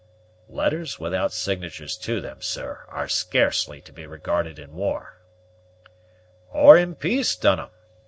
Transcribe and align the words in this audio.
"Letters 0.49 0.99
without 0.99 1.31
signatures 1.31 1.95
to 1.99 2.19
them, 2.21 2.41
sir, 2.41 2.85
are 2.87 3.07
scarcely 3.07 3.81
to 3.81 3.91
be 3.93 4.07
regarded 4.07 4.57
in 4.57 4.73
war." 4.73 5.21
"Or 6.51 6.75
in 6.75 6.95
peace, 6.95 7.35
Dunham. 7.35 7.69